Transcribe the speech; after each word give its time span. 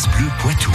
France 0.00 0.16
Bleu 0.16 0.28
Poitou. 0.40 0.70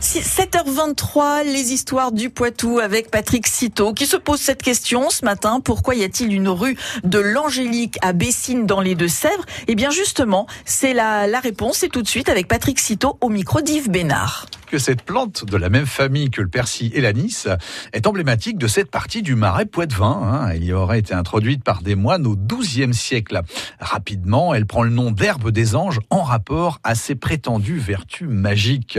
7h23, 0.00 1.44
les 1.44 1.72
histoires 1.72 2.12
du 2.12 2.28
Poitou 2.28 2.80
avec 2.80 3.10
Patrick 3.10 3.46
Citeau 3.46 3.94
qui 3.94 4.04
se 4.04 4.16
pose 4.16 4.40
cette 4.40 4.62
question 4.62 5.08
ce 5.08 5.24
matin. 5.24 5.60
Pourquoi 5.60 5.94
y 5.94 6.04
a-t-il 6.04 6.34
une 6.34 6.50
rue 6.50 6.76
de 7.02 7.18
l'Angélique 7.18 7.96
à 8.02 8.12
Bessines 8.12 8.66
dans 8.66 8.82
les 8.82 8.94
Deux-Sèvres? 8.94 9.46
Eh 9.68 9.74
bien 9.74 9.90
justement, 9.90 10.46
c'est 10.66 10.92
la, 10.92 11.26
la 11.26 11.40
réponse 11.40 11.82
et 11.82 11.88
tout 11.88 12.02
de 12.02 12.08
suite 12.08 12.28
avec 12.28 12.46
Patrick 12.46 12.78
Citeau 12.78 13.16
au 13.22 13.30
micro 13.30 13.62
d'Yves 13.62 13.90
Bénard 13.90 14.46
que 14.72 14.78
cette 14.78 15.02
plante 15.02 15.44
de 15.44 15.58
la 15.58 15.68
même 15.68 15.84
famille 15.84 16.30
que 16.30 16.40
le 16.40 16.48
persil 16.48 16.92
et 16.94 17.02
l'anis 17.02 17.46
est 17.92 18.06
emblématique 18.06 18.56
de 18.56 18.66
cette 18.66 18.90
partie 18.90 19.20
du 19.20 19.34
marais 19.34 19.66
poitevin. 19.66 20.18
Hein. 20.22 20.48
Elle 20.48 20.64
y 20.64 20.72
aurait 20.72 20.98
été 20.98 21.12
introduite 21.12 21.62
par 21.62 21.82
des 21.82 21.94
moines 21.94 22.26
au 22.26 22.36
XIIe 22.36 22.94
siècle. 22.94 23.42
Rapidement, 23.80 24.54
elle 24.54 24.64
prend 24.64 24.82
le 24.82 24.88
nom 24.88 25.10
d'herbe 25.10 25.50
des 25.50 25.76
anges 25.76 26.00
en 26.08 26.22
rapport 26.22 26.80
à 26.84 26.94
ses 26.94 27.14
prétendues 27.14 27.80
vertus 27.80 28.26
magiques. 28.26 28.98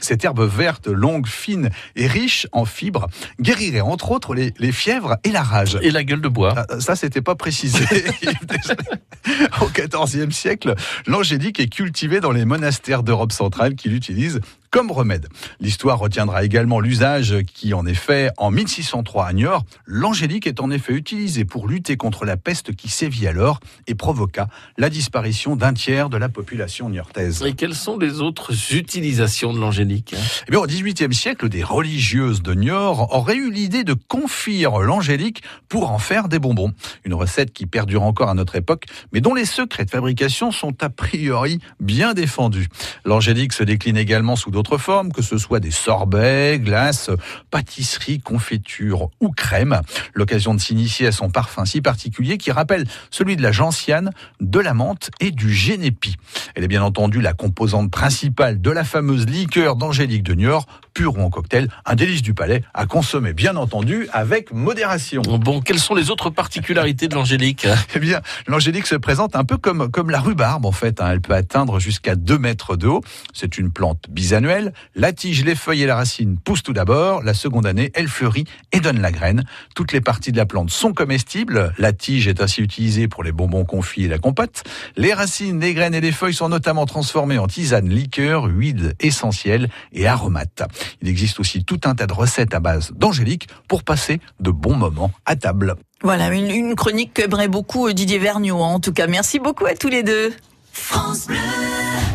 Cette 0.00 0.24
herbe 0.24 0.48
verte, 0.48 0.86
longue, 0.86 1.26
fine 1.26 1.68
et 1.94 2.06
riche 2.06 2.46
en 2.52 2.64
fibres 2.64 3.06
guérirait 3.38 3.82
entre 3.82 4.12
autres 4.12 4.34
les, 4.34 4.54
les 4.56 4.72
fièvres 4.72 5.18
et 5.24 5.30
la 5.30 5.42
rage. 5.42 5.78
Et 5.82 5.90
la 5.90 6.04
gueule 6.04 6.22
de 6.22 6.28
bois. 6.28 6.54
Ah, 6.56 6.80
ça, 6.80 6.96
c'était 6.96 7.20
pas 7.20 7.34
précisé. 7.34 7.84
au 9.60 9.66
XIVe 9.66 10.30
siècle, 10.30 10.74
l'angélique 11.06 11.60
est 11.60 11.68
cultivée 11.68 12.20
dans 12.20 12.32
les 12.32 12.46
monastères 12.46 13.02
d'Europe 13.02 13.32
centrale 13.32 13.74
qui 13.74 13.90
l'utilisent 13.90 14.40
comme 14.72 14.90
remède. 14.90 15.28
L'histoire 15.60 15.98
retiendra 15.98 16.44
également 16.44 16.80
l'usage 16.80 17.36
qui, 17.42 17.74
en 17.74 17.84
effet, 17.84 18.30
en 18.38 18.50
1603 18.50 19.26
à 19.26 19.32
Niort, 19.34 19.64
l'angélique 19.84 20.46
est 20.46 20.60
en 20.60 20.70
effet 20.70 20.94
utilisée 20.94 21.44
pour 21.44 21.68
lutter 21.68 21.98
contre 21.98 22.24
la 22.24 22.38
peste 22.38 22.74
qui 22.74 22.88
sévit 22.88 23.26
alors 23.26 23.60
et 23.86 23.94
provoqua 23.94 24.48
la 24.78 24.88
disparition 24.88 25.56
d'un 25.56 25.74
tiers 25.74 26.08
de 26.08 26.16
la 26.16 26.30
population 26.30 26.88
niortaise. 26.88 27.42
Et 27.46 27.52
quelles 27.52 27.74
sont 27.74 27.98
les 27.98 28.22
autres 28.22 28.74
utilisations 28.74 29.52
de 29.52 29.58
l'angélique 29.58 30.14
eh 30.48 30.50
bien, 30.50 30.60
Au 30.60 30.66
XVIIIe 30.66 31.12
siècle, 31.12 31.50
des 31.50 31.62
religieuses 31.62 32.42
de 32.42 32.54
Niort 32.54 33.14
auraient 33.14 33.36
eu 33.36 33.50
l'idée 33.50 33.84
de 33.84 33.92
confire 33.92 34.78
l'angélique 34.78 35.42
pour 35.68 35.90
en 35.90 35.98
faire 35.98 36.28
des 36.28 36.38
bonbons. 36.38 36.72
Une 37.04 37.12
recette 37.12 37.52
qui 37.52 37.66
perdure 37.66 38.04
encore 38.04 38.30
à 38.30 38.34
notre 38.34 38.56
époque, 38.56 38.86
mais 39.12 39.20
dont 39.20 39.34
les 39.34 39.44
secrets 39.44 39.84
de 39.84 39.90
fabrication 39.90 40.50
sont 40.50 40.82
a 40.82 40.88
priori 40.88 41.58
bien 41.78 42.14
défendus. 42.14 42.68
L'angélique 43.04 43.52
se 43.52 43.64
décline 43.64 43.98
également 43.98 44.34
sous 44.34 44.50
d'autres 44.50 44.61
d'autres 44.62 44.78
formes, 44.78 45.10
que 45.10 45.22
ce 45.22 45.38
soit 45.38 45.58
des 45.58 45.72
sorbets, 45.72 46.60
glaces, 46.60 47.10
pâtisseries, 47.50 48.20
confitures 48.20 49.08
ou 49.20 49.30
crèmes. 49.30 49.80
L'occasion 50.14 50.54
de 50.54 50.60
s'initier 50.60 51.08
à 51.08 51.12
son 51.12 51.30
parfum 51.30 51.64
si 51.64 51.80
particulier 51.80 52.38
qui 52.38 52.52
rappelle 52.52 52.86
celui 53.10 53.34
de 53.34 53.42
la 53.42 53.50
gentiane, 53.50 54.12
de 54.40 54.60
la 54.60 54.72
menthe 54.72 55.10
et 55.18 55.32
du 55.32 55.52
génépi. 55.52 56.14
Elle 56.54 56.62
est 56.62 56.68
bien 56.68 56.84
entendu 56.84 57.20
la 57.20 57.32
composante 57.32 57.90
principale 57.90 58.60
de 58.60 58.70
la 58.70 58.84
fameuse 58.84 59.26
liqueur 59.26 59.74
d'Angélique 59.74 60.22
de 60.22 60.34
Niort, 60.34 60.66
pure 60.94 61.18
ou 61.18 61.22
en 61.22 61.30
cocktail, 61.30 61.68
un 61.84 61.96
délice 61.96 62.22
du 62.22 62.34
palais 62.34 62.62
à 62.72 62.86
consommer 62.86 63.32
bien 63.32 63.56
entendu 63.56 64.06
avec 64.12 64.52
modération. 64.52 65.22
Bon, 65.22 65.60
quelles 65.60 65.80
sont 65.80 65.96
les 65.96 66.10
autres 66.10 66.30
particularités 66.30 67.08
de 67.08 67.16
l'angélique? 67.16 67.66
Eh 67.96 67.98
bien, 67.98 68.20
l'angélique 68.46 68.86
se 68.86 68.94
présente 68.94 69.34
un 69.34 69.44
peu 69.44 69.56
comme, 69.56 69.90
comme 69.90 70.10
la 70.10 70.20
rhubarbe 70.20 70.66
en 70.66 70.72
fait. 70.72 71.00
Hein. 71.00 71.08
Elle 71.10 71.20
peut 71.20 71.34
atteindre 71.34 71.80
jusqu'à 71.80 72.14
2 72.14 72.38
mètres 72.38 72.76
de 72.76 72.86
haut. 72.86 73.02
C'est 73.32 73.58
une 73.58 73.72
plante 73.72 74.04
bisannuelle 74.08 74.51
la 74.94 75.12
tige, 75.12 75.44
les 75.44 75.54
feuilles 75.54 75.82
et 75.82 75.86
la 75.86 75.96
racine 75.96 76.36
poussent 76.38 76.62
tout 76.62 76.72
d'abord. 76.72 77.22
La 77.22 77.34
seconde 77.34 77.66
année, 77.66 77.90
elle 77.94 78.08
fleurit 78.08 78.44
et 78.72 78.80
donne 78.80 79.00
la 79.00 79.12
graine. 79.12 79.44
Toutes 79.74 79.92
les 79.92 80.00
parties 80.00 80.32
de 80.32 80.36
la 80.36 80.46
plante 80.46 80.70
sont 80.70 80.92
comestibles. 80.92 81.72
La 81.78 81.92
tige 81.92 82.28
est 82.28 82.40
ainsi 82.40 82.60
utilisée 82.60 83.08
pour 83.08 83.24
les 83.24 83.32
bonbons 83.32 83.64
confits 83.64 84.04
et 84.04 84.08
la 84.08 84.18
compote. 84.18 84.62
Les 84.96 85.14
racines, 85.14 85.60
les 85.60 85.74
graines 85.74 85.94
et 85.94 86.00
les 86.00 86.12
feuilles 86.12 86.34
sont 86.34 86.48
notamment 86.48 86.86
transformées 86.86 87.38
en 87.38 87.46
tisane, 87.46 87.88
liqueur, 87.88 88.44
huile 88.44 88.94
essentielle 89.00 89.68
et 89.92 90.06
aromates. 90.06 90.62
Il 91.00 91.08
existe 91.08 91.40
aussi 91.40 91.64
tout 91.64 91.80
un 91.84 91.94
tas 91.94 92.06
de 92.06 92.12
recettes 92.12 92.54
à 92.54 92.60
base 92.60 92.92
d'angélique 92.94 93.48
pour 93.68 93.82
passer 93.82 94.20
de 94.40 94.50
bons 94.50 94.76
moments 94.76 95.12
à 95.26 95.36
table. 95.36 95.76
Voilà, 96.02 96.32
une, 96.34 96.74
chronique 96.74 97.14
qu'aimerait 97.14 97.48
beaucoup 97.48 97.86
euh, 97.86 97.92
Didier 97.92 98.18
Vergniaud. 98.18 98.60
En 98.60 98.80
tout 98.80 98.92
cas, 98.92 99.06
merci 99.06 99.38
beaucoup 99.38 99.66
à 99.66 99.74
tous 99.74 99.88
les 99.88 100.02
deux. 100.02 100.34
France 100.72 101.26
Bleu. 101.26 101.36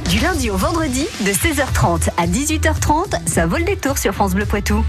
Du 0.09 0.19
lundi 0.19 0.49
au 0.49 0.55
vendredi, 0.55 1.05
de 1.19 1.31
16h30 1.31 2.09
à 2.15 2.27
18h30, 2.27 3.27
ça 3.27 3.45
vole 3.45 3.65
des 3.65 3.75
tours 3.75 3.97
sur 3.97 4.13
France 4.13 4.35
Bleu 4.35 4.45
Poitou. 4.45 4.85